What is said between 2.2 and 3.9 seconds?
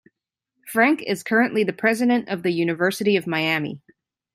of the University of Miami.